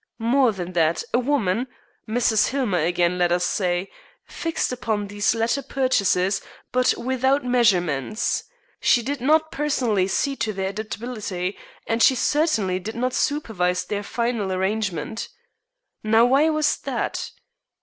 More 0.17 0.51
than 0.51 0.73
that, 0.73 1.03
a 1.13 1.19
woman 1.19 1.67
Mrs. 2.09 2.47
Hillmer 2.47 2.79
again, 2.83 3.19
let 3.19 3.31
us 3.31 3.45
say 3.45 3.91
fixed 4.25 4.71
upon 4.73 5.05
these 5.05 5.35
latter 5.35 5.61
purchases, 5.61 6.41
but 6.71 6.95
without 6.97 7.45
measurements. 7.45 8.45
She 8.79 9.03
did 9.03 9.21
not 9.21 9.51
personally 9.51 10.07
see 10.07 10.35
to 10.37 10.53
their 10.53 10.69
adaptability, 10.69 11.55
and 11.85 12.01
she 12.01 12.15
certainly 12.15 12.79
did 12.79 12.95
not 12.95 13.13
supervise 13.13 13.85
their 13.85 14.01
final 14.01 14.51
arrangement. 14.51 15.29
Now, 16.01 16.25
why 16.25 16.49
was 16.49 16.77
that? 16.77 17.29